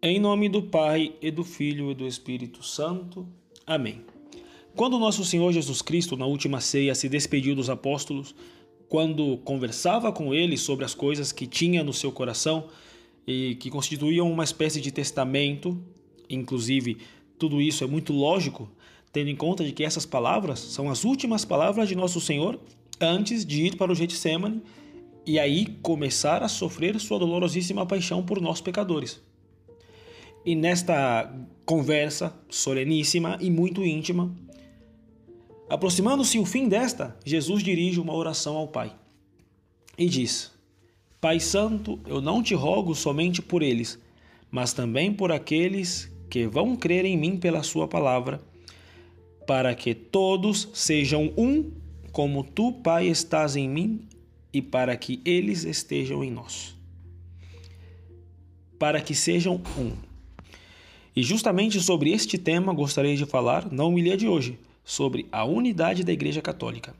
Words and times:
Em 0.00 0.20
nome 0.20 0.48
do 0.48 0.62
Pai, 0.62 1.12
e 1.20 1.28
do 1.28 1.42
Filho 1.42 1.90
e 1.90 1.94
do 1.94 2.06
Espírito 2.06 2.62
Santo. 2.62 3.26
Amém. 3.66 4.02
Quando 4.76 4.96
nosso 4.96 5.24
Senhor 5.24 5.52
Jesus 5.52 5.82
Cristo, 5.82 6.16
na 6.16 6.24
última 6.24 6.60
ceia, 6.60 6.94
se 6.94 7.08
despediu 7.08 7.56
dos 7.56 7.68
apóstolos, 7.68 8.32
quando 8.88 9.38
conversava 9.38 10.12
com 10.12 10.32
eles 10.32 10.60
sobre 10.60 10.84
as 10.84 10.94
coisas 10.94 11.32
que 11.32 11.48
tinha 11.48 11.82
no 11.82 11.92
seu 11.92 12.12
coração 12.12 12.68
e 13.26 13.56
que 13.56 13.70
constituíam 13.70 14.30
uma 14.30 14.44
espécie 14.44 14.80
de 14.80 14.92
testamento, 14.92 15.76
inclusive 16.30 16.98
tudo 17.36 17.60
isso 17.60 17.82
é 17.82 17.86
muito 17.88 18.12
lógico, 18.12 18.70
tendo 19.12 19.30
em 19.30 19.36
conta 19.36 19.64
de 19.64 19.72
que 19.72 19.82
essas 19.82 20.06
palavras 20.06 20.60
são 20.60 20.88
as 20.88 21.02
últimas 21.02 21.44
palavras 21.44 21.88
de 21.88 21.96
nosso 21.96 22.20
Senhor 22.20 22.60
antes 23.00 23.44
de 23.44 23.66
ir 23.66 23.76
para 23.76 23.90
o 23.90 23.96
Getsemane 23.96 24.62
e 25.26 25.40
aí 25.40 25.66
começar 25.82 26.44
a 26.44 26.48
sofrer 26.48 27.00
sua 27.00 27.18
dolorosíssima 27.18 27.84
paixão 27.84 28.22
por 28.22 28.40
nós 28.40 28.60
pecadores. 28.60 29.26
E 30.44 30.54
nesta 30.54 31.32
conversa 31.64 32.34
soleníssima 32.48 33.36
e 33.40 33.50
muito 33.50 33.84
íntima, 33.84 34.34
aproximando-se 35.68 36.38
o 36.38 36.46
fim 36.46 36.68
desta, 36.68 37.16
Jesus 37.24 37.62
dirige 37.62 38.00
uma 38.00 38.14
oração 38.14 38.56
ao 38.56 38.68
Pai 38.68 38.94
e 39.98 40.06
diz: 40.08 40.52
Pai 41.20 41.40
Santo, 41.40 41.98
eu 42.06 42.20
não 42.20 42.42
te 42.42 42.54
rogo 42.54 42.94
somente 42.94 43.42
por 43.42 43.62
eles, 43.62 43.98
mas 44.50 44.72
também 44.72 45.12
por 45.12 45.32
aqueles 45.32 46.10
que 46.30 46.46
vão 46.46 46.76
crer 46.76 47.04
em 47.04 47.16
mim 47.16 47.36
pela 47.36 47.62
Sua 47.62 47.88
palavra, 47.88 48.40
para 49.46 49.74
que 49.74 49.94
todos 49.94 50.68
sejam 50.72 51.32
um, 51.36 51.72
como 52.12 52.44
tu, 52.44 52.72
Pai, 52.72 53.08
estás 53.08 53.56
em 53.56 53.68
mim 53.68 54.06
e 54.52 54.62
para 54.62 54.96
que 54.96 55.20
eles 55.24 55.64
estejam 55.64 56.22
em 56.22 56.30
nós. 56.30 56.76
Para 58.78 59.00
que 59.00 59.14
sejam 59.14 59.60
um. 59.76 60.07
E 61.18 61.22
justamente 61.24 61.80
sobre 61.80 62.12
este 62.12 62.38
tema 62.38 62.72
gostaria 62.72 63.16
de 63.16 63.26
falar 63.26 63.72
na 63.72 63.82
humilha 63.82 64.16
de 64.16 64.28
hoje, 64.28 64.56
sobre 64.84 65.26
a 65.32 65.44
unidade 65.44 66.04
da 66.04 66.12
Igreja 66.12 66.40
Católica. 66.40 66.94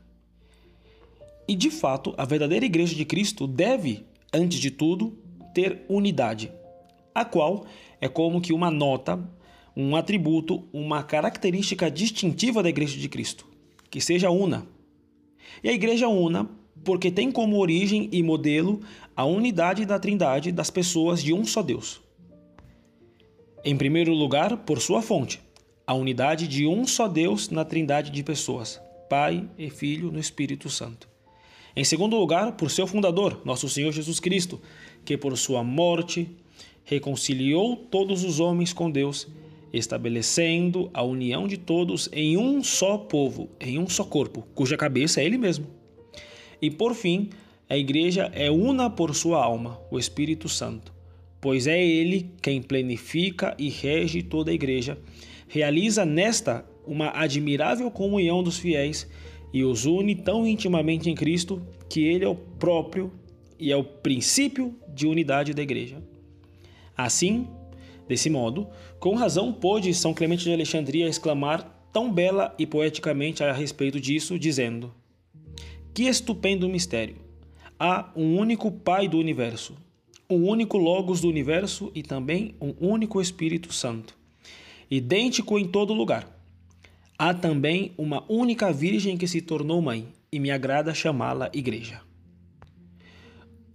E 1.46 1.54
de 1.54 1.70
fato, 1.70 2.14
a 2.18 2.24
verdadeira 2.24 2.66
Igreja 2.66 2.96
de 2.96 3.04
Cristo 3.04 3.46
deve, 3.46 4.04
antes 4.34 4.58
de 4.58 4.72
tudo, 4.72 5.16
ter 5.54 5.84
unidade, 5.88 6.50
a 7.14 7.24
qual 7.24 7.64
é 8.00 8.08
como 8.08 8.40
que 8.40 8.52
uma 8.52 8.72
nota, 8.72 9.20
um 9.76 9.94
atributo, 9.94 10.64
uma 10.72 11.04
característica 11.04 11.88
distintiva 11.88 12.60
da 12.60 12.70
Igreja 12.70 12.98
de 12.98 13.08
Cristo, 13.08 13.46
que 13.88 14.00
seja 14.00 14.30
una. 14.30 14.66
E 15.62 15.68
a 15.68 15.72
Igreja 15.72 16.08
una 16.08 16.50
porque 16.82 17.12
tem 17.12 17.30
como 17.30 17.56
origem 17.56 18.08
e 18.10 18.20
modelo 18.24 18.80
a 19.14 19.24
unidade 19.24 19.86
da 19.86 19.96
Trindade 19.96 20.50
das 20.50 20.70
pessoas 20.70 21.22
de 21.22 21.32
um 21.32 21.44
só 21.44 21.62
Deus. 21.62 22.07
Em 23.64 23.76
primeiro 23.76 24.14
lugar, 24.14 24.56
por 24.58 24.80
sua 24.80 25.02
fonte, 25.02 25.40
a 25.84 25.92
unidade 25.92 26.46
de 26.46 26.64
um 26.64 26.86
só 26.86 27.08
Deus 27.08 27.50
na 27.50 27.64
trindade 27.64 28.10
de 28.10 28.22
pessoas, 28.22 28.80
Pai 29.10 29.48
e 29.58 29.68
Filho 29.68 30.12
no 30.12 30.20
Espírito 30.20 30.70
Santo. 30.70 31.08
Em 31.74 31.82
segundo 31.82 32.16
lugar, 32.16 32.52
por 32.52 32.70
seu 32.70 32.86
fundador, 32.86 33.40
nosso 33.44 33.68
Senhor 33.68 33.92
Jesus 33.92 34.20
Cristo, 34.20 34.60
que 35.04 35.16
por 35.16 35.36
sua 35.36 35.64
morte 35.64 36.30
reconciliou 36.84 37.74
todos 37.74 38.22
os 38.22 38.38
homens 38.38 38.72
com 38.72 38.88
Deus, 38.88 39.26
estabelecendo 39.72 40.88
a 40.94 41.02
união 41.02 41.48
de 41.48 41.56
todos 41.56 42.08
em 42.12 42.36
um 42.36 42.62
só 42.62 42.96
povo, 42.96 43.50
em 43.60 43.76
um 43.76 43.88
só 43.88 44.04
corpo, 44.04 44.46
cuja 44.54 44.76
cabeça 44.76 45.20
é 45.20 45.24
Ele 45.24 45.36
mesmo. 45.36 45.66
E 46.62 46.70
por 46.70 46.94
fim, 46.94 47.30
a 47.68 47.76
Igreja 47.76 48.30
é 48.32 48.50
una 48.50 48.88
por 48.88 49.14
sua 49.16 49.44
alma, 49.44 49.80
o 49.90 49.98
Espírito 49.98 50.48
Santo 50.48 50.97
pois 51.40 51.66
é 51.66 51.82
Ele 51.82 52.30
quem 52.42 52.62
planifica 52.62 53.54
e 53.58 53.68
rege 53.68 54.22
toda 54.22 54.50
a 54.50 54.54
igreja, 54.54 54.98
realiza 55.48 56.04
nesta 56.04 56.64
uma 56.86 57.10
admirável 57.14 57.90
comunhão 57.90 58.42
dos 58.42 58.58
fiéis 58.58 59.08
e 59.52 59.64
os 59.64 59.86
une 59.86 60.14
tão 60.14 60.46
intimamente 60.46 61.08
em 61.10 61.14
Cristo 61.14 61.62
que 61.88 62.02
Ele 62.02 62.24
é 62.24 62.28
o 62.28 62.34
próprio 62.34 63.12
e 63.58 63.72
é 63.72 63.76
o 63.76 63.84
princípio 63.84 64.74
de 64.94 65.06
unidade 65.06 65.52
da 65.52 65.62
igreja. 65.62 66.02
Assim, 66.96 67.46
desse 68.08 68.30
modo, 68.30 68.68
com 68.98 69.14
razão 69.14 69.52
pôde 69.52 69.92
São 69.94 70.14
Clemente 70.14 70.44
de 70.44 70.52
Alexandria 70.52 71.08
exclamar 71.08 71.88
tão 71.92 72.12
bela 72.12 72.54
e 72.58 72.66
poeticamente 72.66 73.42
a 73.42 73.52
respeito 73.52 74.00
disso, 74.00 74.38
dizendo: 74.38 74.92
Que 75.94 76.04
estupendo 76.04 76.68
mistério! 76.68 77.16
Há 77.78 78.10
um 78.16 78.36
único 78.36 78.72
Pai 78.72 79.06
do 79.06 79.18
universo, 79.18 79.76
um 80.30 80.46
único 80.46 80.76
Logos 80.76 81.20
do 81.20 81.28
universo 81.28 81.90
e 81.94 82.02
também 82.02 82.54
um 82.60 82.74
único 82.80 83.20
Espírito 83.20 83.72
Santo, 83.72 84.14
idêntico 84.90 85.58
em 85.58 85.66
todo 85.66 85.94
lugar. 85.94 86.28
Há 87.18 87.34
também 87.34 87.92
uma 87.96 88.24
única 88.28 88.72
Virgem 88.72 89.16
que 89.16 89.26
se 89.26 89.40
tornou 89.40 89.80
mãe, 89.80 90.06
e 90.30 90.38
me 90.38 90.50
agrada 90.50 90.94
chamá-la 90.94 91.50
Igreja. 91.52 92.00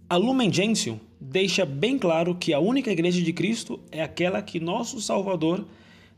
A 0.08 0.16
Lumen 0.16 0.52
Gentium 0.52 1.00
deixa 1.20 1.64
bem 1.64 1.98
claro 1.98 2.34
que 2.34 2.52
a 2.52 2.60
única 2.60 2.90
Igreja 2.90 3.20
de 3.20 3.32
Cristo 3.32 3.80
é 3.90 4.02
aquela 4.02 4.40
que 4.40 4.60
nosso 4.60 5.00
Salvador, 5.00 5.66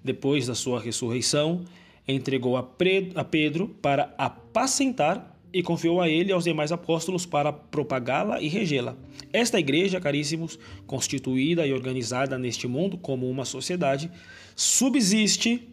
depois 0.04 0.46
da 0.46 0.54
sua 0.54 0.80
ressurreição, 0.80 1.64
entregou 2.06 2.56
a 2.56 2.62
Pedro 2.62 3.68
para 3.80 4.14
apacentar 4.18 5.35
e 5.56 5.62
confiou 5.62 6.02
a 6.02 6.08
ele 6.08 6.28
e 6.28 6.32
aos 6.32 6.44
demais 6.44 6.70
apóstolos 6.70 7.24
para 7.24 7.50
propagá-la 7.50 8.42
e 8.42 8.46
regê-la. 8.46 8.94
Esta 9.32 9.58
igreja, 9.58 9.98
caríssimos, 9.98 10.58
constituída 10.86 11.66
e 11.66 11.72
organizada 11.72 12.36
neste 12.36 12.68
mundo 12.68 12.98
como 12.98 13.26
uma 13.26 13.46
sociedade, 13.46 14.10
subsiste 14.54 15.66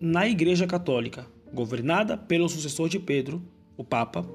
na 0.00 0.26
Igreja 0.26 0.66
Católica, 0.66 1.26
governada 1.52 2.16
pelo 2.16 2.48
sucessor 2.48 2.88
de 2.88 2.98
Pedro, 2.98 3.42
o 3.76 3.84
Papa, 3.84 4.26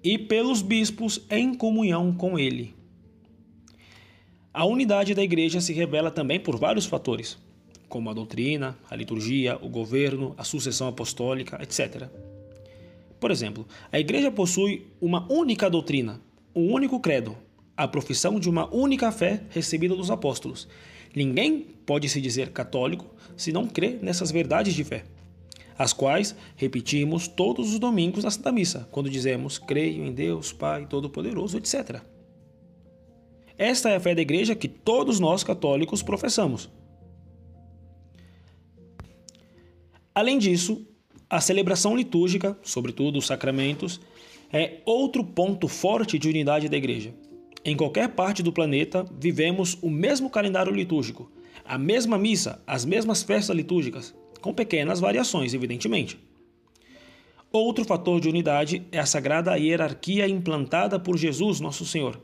e 0.00 0.16
pelos 0.16 0.62
bispos 0.62 1.20
em 1.28 1.52
comunhão 1.52 2.14
com 2.14 2.38
ele. 2.38 2.72
A 4.52 4.64
unidade 4.64 5.12
da 5.12 5.24
Igreja 5.24 5.60
se 5.60 5.72
revela 5.72 6.12
também 6.12 6.38
por 6.38 6.56
vários 6.56 6.86
fatores, 6.86 7.36
como 7.88 8.08
a 8.10 8.14
doutrina, 8.14 8.78
a 8.88 8.94
liturgia, 8.94 9.58
o 9.60 9.68
governo, 9.68 10.36
a 10.38 10.44
sucessão 10.44 10.86
apostólica, 10.86 11.60
etc. 11.60 12.08
Por 13.24 13.30
exemplo, 13.30 13.66
a 13.90 13.98
igreja 13.98 14.30
possui 14.30 14.86
uma 15.00 15.26
única 15.32 15.70
doutrina, 15.70 16.20
um 16.54 16.70
único 16.70 17.00
credo, 17.00 17.34
a 17.74 17.88
profissão 17.88 18.38
de 18.38 18.50
uma 18.50 18.68
única 18.70 19.10
fé 19.10 19.44
recebida 19.48 19.96
dos 19.96 20.10
apóstolos. 20.10 20.68
Ninguém 21.16 21.66
pode 21.86 22.06
se 22.06 22.20
dizer 22.20 22.50
católico 22.50 23.06
se 23.34 23.50
não 23.50 23.66
crê 23.66 23.98
nessas 24.02 24.30
verdades 24.30 24.74
de 24.74 24.84
fé, 24.84 25.06
as 25.78 25.94
quais 25.94 26.36
repetimos 26.54 27.26
todos 27.26 27.72
os 27.72 27.78
domingos 27.78 28.24
na 28.24 28.30
Santa 28.30 28.52
Missa, 28.52 28.86
quando 28.90 29.08
dizemos 29.08 29.56
creio 29.56 30.04
em 30.04 30.12
Deus, 30.12 30.52
Pai 30.52 30.84
Todo-Poderoso, 30.84 31.56
etc. 31.56 32.02
Esta 33.56 33.88
é 33.88 33.96
a 33.96 34.00
fé 34.00 34.14
da 34.14 34.20
igreja 34.20 34.54
que 34.54 34.68
todos 34.68 35.18
nós 35.18 35.42
católicos 35.42 36.02
professamos. 36.02 36.68
Além 40.14 40.38
disso, 40.38 40.86
a 41.28 41.40
celebração 41.40 41.96
litúrgica, 41.96 42.56
sobretudo 42.62 43.18
os 43.18 43.26
sacramentos, 43.26 44.00
é 44.52 44.78
outro 44.84 45.24
ponto 45.24 45.66
forte 45.66 46.18
de 46.18 46.28
unidade 46.28 46.68
da 46.68 46.76
Igreja. 46.76 47.14
Em 47.64 47.76
qualquer 47.76 48.10
parte 48.10 48.42
do 48.42 48.52
planeta, 48.52 49.06
vivemos 49.18 49.78
o 49.80 49.88
mesmo 49.88 50.28
calendário 50.28 50.72
litúrgico, 50.72 51.30
a 51.64 51.78
mesma 51.78 52.18
missa, 52.18 52.62
as 52.66 52.84
mesmas 52.84 53.22
festas 53.22 53.56
litúrgicas, 53.56 54.14
com 54.40 54.52
pequenas 54.52 55.00
variações, 55.00 55.54
evidentemente. 55.54 56.18
Outro 57.50 57.84
fator 57.84 58.20
de 58.20 58.28
unidade 58.28 58.86
é 58.92 58.98
a 58.98 59.06
sagrada 59.06 59.56
hierarquia 59.56 60.28
implantada 60.28 60.98
por 60.98 61.16
Jesus, 61.16 61.60
nosso 61.60 61.86
Senhor. 61.86 62.20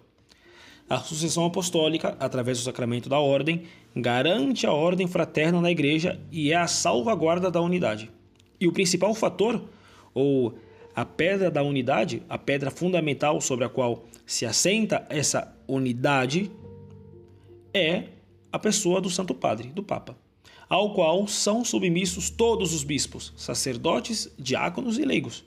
A 0.89 0.99
sucessão 0.99 1.45
apostólica, 1.45 2.17
através 2.19 2.59
do 2.59 2.65
sacramento 2.65 3.09
da 3.09 3.19
ordem, 3.19 3.63
garante 3.97 4.67
a 4.67 4.73
ordem 4.73 5.07
fraterna 5.07 5.61
na 5.61 5.71
igreja 5.71 6.21
e 6.31 6.53
é 6.53 6.57
a 6.57 6.67
salvaguarda 6.67 7.51
da 7.51 7.61
unidade. 7.61 8.11
E 8.61 8.69
o 8.69 8.73
principal 8.73 9.15
fator, 9.15 9.65
ou 10.13 10.55
a 10.95 11.05
pedra 11.05 11.51
da 11.51 11.63
unidade, 11.63 12.23
a 12.29 12.37
pedra 12.37 12.71
fundamental 12.71 13.41
sobre 13.41 13.65
a 13.65 13.69
qual 13.69 14.05
se 14.27 14.45
assenta 14.45 15.07
essa 15.09 15.57
unidade, 15.67 16.51
é 17.73 18.05
a 18.53 18.59
pessoa 18.59 19.01
do 19.01 19.09
Santo 19.09 19.35
Padre, 19.35 19.69
do 19.69 19.83
Papa, 19.83 20.17
ao 20.69 20.93
qual 20.93 21.27
são 21.27 21.65
submissos 21.65 22.29
todos 22.29 22.75
os 22.75 22.85
bispos, 22.85 23.33
sacerdotes, 23.37 24.29
diáconos 24.39 24.99
e 24.99 25.05
leigos. 25.05 25.45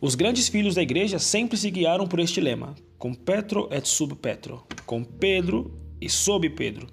Os 0.00 0.14
grandes 0.14 0.48
filhos 0.48 0.74
da 0.74 0.82
igreja 0.82 1.18
sempre 1.18 1.58
se 1.58 1.70
guiaram 1.70 2.06
por 2.06 2.18
este 2.20 2.40
lema: 2.40 2.74
com 2.98 3.14
Petro 3.14 3.68
et 3.70 3.86
sub 3.86 4.16
Petro, 4.16 4.66
com 4.86 5.04
Pedro 5.04 5.70
e 6.00 6.08
sob 6.08 6.48
Pedro. 6.50 6.88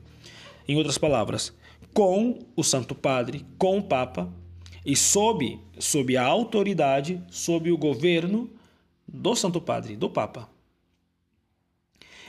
Em 0.68 0.76
outras 0.76 0.98
palavras, 0.98 1.54
com 1.94 2.40
o 2.56 2.64
Santo 2.64 2.94
Padre, 2.94 3.46
com 3.58 3.78
o 3.78 3.84
Papa 3.84 4.32
e 4.88 4.96
sob, 4.96 5.60
sob 5.78 6.16
a 6.16 6.24
autoridade, 6.24 7.22
sob 7.30 7.70
o 7.70 7.78
governo 7.78 8.50
do 9.06 9.36
Santo 9.36 9.60
Padre, 9.60 9.98
do 9.98 10.10
Papa. 10.10 10.50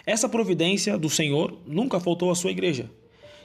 Essa 0.05 0.29
providência 0.29 0.99
do 0.99 1.09
Senhor 1.09 1.57
nunca 1.65 2.01
faltou 2.01 2.33
à 2.33 2.35
sua 2.35 2.51
igreja, 2.51 2.91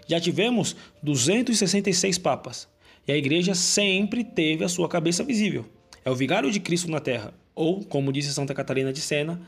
Já 0.10 0.20
tivemos 0.20 0.76
266 1.04 2.18
papas 2.18 2.68
e 3.08 3.12
a 3.12 3.18
igreja 3.18 3.54
sempre 3.54 4.24
teve 4.24 4.66
a 4.66 4.68
sua 4.68 4.90
cabeça 4.90 5.24
visível. 5.24 5.66
É 6.04 6.10
o 6.10 6.16
vigário 6.16 6.52
de 6.52 6.60
Cristo 6.60 6.90
na 6.90 7.00
terra, 7.00 7.34
ou, 7.54 7.86
como 7.86 8.12
disse 8.12 8.34
Santa 8.34 8.54
Catarina 8.54 8.92
de 8.92 9.00
Sena, 9.00 9.40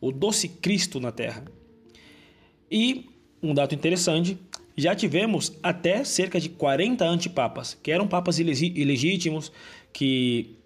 o 0.00 0.12
doce 0.12 0.48
Cristo 0.48 1.00
na 1.00 1.10
terra. 1.12 1.44
E 2.70 3.06
um 3.42 3.52
dado 3.52 3.74
interessante, 3.74 4.38
já 4.80 4.94
tivemos 4.94 5.52
até 5.60 6.04
cerca 6.04 6.38
de 6.38 6.48
40 6.48 7.04
antipapas, 7.04 7.76
que 7.82 7.90
eram 7.90 8.06
papas 8.06 8.38
ilegítimos, 8.38 9.50
que 9.92 10.56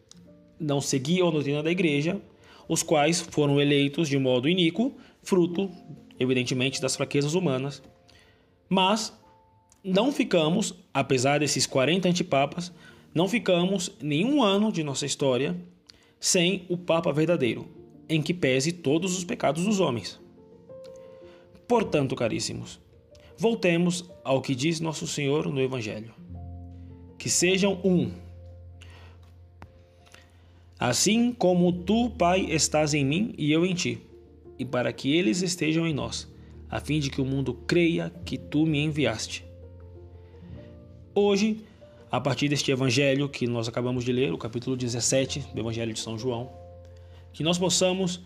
não 0.61 0.83
seguiam 0.83 1.29
a 1.29 1.31
doutrina 1.31 1.63
da 1.63 1.71
igreja, 1.71 2.21
os 2.69 2.83
quais 2.83 3.23
foram 3.23 3.59
eleitos 3.59 4.11
de 4.11 4.19
modo 4.19 4.51
iníquo, 4.51 4.95
fruto, 5.23 5.71
evidentemente, 6.21 6.79
das 6.79 6.95
fraquezas 6.95 7.33
humanas. 7.33 7.83
Mas 8.69 9.19
não 9.83 10.13
ficamos, 10.13 10.75
apesar 10.93 11.41
desses 11.41 11.67
40 11.67 12.07
antipapas, 12.07 12.71
não 13.15 13.27
ficamos 13.27 13.97
nenhum 14.01 14.43
ano 14.43 14.71
de 14.71 14.83
nossa 14.83 15.07
história 15.07 15.57
sem 16.21 16.67
o 16.69 16.77
Papa 16.77 17.11
verdadeiro, 17.13 17.67
em 18.11 18.21
que 18.21 18.35
pese 18.35 18.73
todos 18.73 19.17
os 19.17 19.25
pecados 19.25 19.65
dos 19.65 19.81
homens. 19.81 20.21
Portanto, 21.67 22.15
caríssimos, 22.15 22.79
voltemos 23.43 24.09
ao 24.23 24.41
que 24.41 24.55
diz 24.55 24.79
nosso 24.79 25.05
Senhor 25.05 25.53
no 25.53 25.61
Evangelho. 25.61 26.15
Que 27.19 27.29
sejam 27.29 27.73
um. 27.83 28.13
Assim 30.79 31.33
como 31.33 31.73
tu, 31.73 32.11
Pai, 32.11 32.47
estás 32.49 32.95
em 32.95 33.05
mim 33.05 33.35
e 33.37 33.51
eu 33.51 33.67
em 33.67 33.75
ti, 33.75 34.01
e 34.57 34.65
para 34.65 34.93
que 34.93 35.13
eles 35.13 35.43
estejam 35.43 35.85
em 35.85 35.93
nós, 35.93 36.33
a 36.71 36.79
fim 36.79 37.01
de 37.01 37.11
que 37.11 37.21
o 37.21 37.25
mundo 37.25 37.53
creia 37.67 38.11
que 38.25 38.39
tu 38.39 38.65
me 38.65 38.79
enviaste. 38.79 39.45
Hoje, 41.13 41.65
a 42.13 42.21
partir 42.21 42.49
deste 42.49 42.71
evangelho 42.71 43.29
que 43.29 43.49
nós 43.49 43.67
acabamos 43.67 44.05
de 44.05 44.13
ler, 44.13 44.33
o 44.33 44.39
capítulo 44.39 44.77
17 44.77 45.49
do 45.53 45.61
Evangelho 45.61 45.93
de 45.93 45.99
São 45.99 46.17
João, 46.17 46.49
que 47.33 47.43
nós 47.43 47.59
possamos 47.59 48.21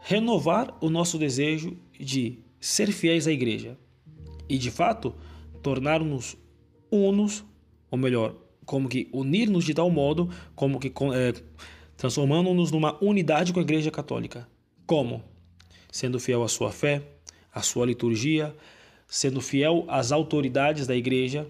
renovar 0.00 0.76
o 0.80 0.90
nosso 0.90 1.18
desejo 1.18 1.76
de 2.00 2.40
ser 2.60 2.90
fiéis 2.90 3.28
à 3.28 3.30
igreja 3.30 3.78
e, 4.48 4.58
de 4.58 4.70
fato, 4.70 5.14
tornar-nos 5.62 6.36
unos, 6.90 7.44
ou 7.90 7.98
melhor, 7.98 8.34
como 8.64 8.88
que 8.88 9.08
unir-nos 9.12 9.64
de 9.64 9.74
tal 9.74 9.90
modo, 9.90 10.28
como 10.54 10.78
que 10.78 10.88
é, 11.14 11.34
transformando-nos 11.96 12.70
numa 12.70 13.02
unidade 13.02 13.52
com 13.52 13.60
a 13.60 13.62
Igreja 13.62 13.90
Católica. 13.90 14.48
Como? 14.86 15.22
Sendo 15.90 16.20
fiel 16.20 16.42
à 16.42 16.48
sua 16.48 16.70
fé, 16.70 17.02
à 17.52 17.62
sua 17.62 17.86
liturgia, 17.86 18.54
sendo 19.06 19.40
fiel 19.40 19.84
às 19.88 20.12
autoridades 20.12 20.86
da 20.86 20.94
Igreja, 20.94 21.46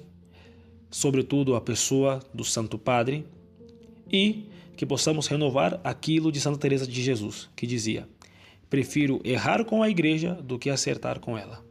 sobretudo 0.91 1.55
a 1.55 1.61
pessoa 1.61 2.21
do 2.33 2.45
Santo 2.45 2.79
Padre, 2.79 3.27
e 4.11 4.47
que 4.77 4.87
possamos 4.87 5.27
renovar 5.27 5.81
aquilo 5.83 6.31
de 6.31 6.41
Santa 6.41 6.59
Teresa 6.59 6.87
de 6.87 7.03
Jesus, 7.03 7.51
que 7.57 7.67
dizia: 7.67 8.09
"Prefiro 8.71 9.21
errar 9.25 9.65
com 9.65 9.83
a 9.83 9.91
igreja 9.91 10.35
do 10.35 10.59
que 10.59 10.71
acertar 10.71 11.19
com 11.19 11.37
ela". 11.37 11.68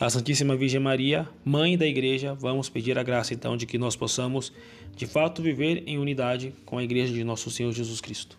A 0.00 0.08
Santíssima 0.08 0.54
Virgem 0.54 0.78
Maria, 0.78 1.28
mãe 1.44 1.76
da 1.76 1.84
igreja, 1.84 2.32
vamos 2.32 2.68
pedir 2.68 2.96
a 2.96 3.02
graça 3.02 3.34
então 3.34 3.56
de 3.56 3.66
que 3.66 3.76
nós 3.76 3.96
possamos 3.96 4.52
de 4.94 5.08
fato 5.08 5.42
viver 5.42 5.82
em 5.88 5.98
unidade 5.98 6.54
com 6.64 6.78
a 6.78 6.84
igreja 6.84 7.12
de 7.12 7.24
nosso 7.24 7.50
Senhor 7.50 7.72
Jesus 7.72 8.00
Cristo. 8.00 8.38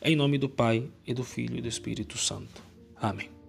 Em 0.00 0.14
nome 0.14 0.38
do 0.38 0.48
Pai 0.48 0.84
e 1.04 1.12
do 1.12 1.24
Filho 1.24 1.58
e 1.58 1.60
do 1.60 1.66
Espírito 1.66 2.16
Santo. 2.16 2.62
Amém. 2.94 3.41